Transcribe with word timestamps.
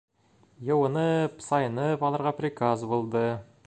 Йыуынып, 0.69 1.37
сайынып 1.49 2.09
алырға 2.09 2.35
приказ 2.43 2.91
булды. 2.95 3.27